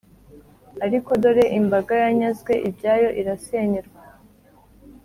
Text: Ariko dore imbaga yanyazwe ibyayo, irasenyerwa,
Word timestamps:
Ariko 0.85 1.09
dore 1.21 1.45
imbaga 1.59 1.93
yanyazwe 2.03 2.53
ibyayo, 2.69 3.09
irasenyerwa, 3.21 4.01